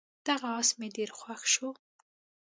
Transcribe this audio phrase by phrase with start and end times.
[0.27, 1.69] دغه اس مې ډېر خوښ شو.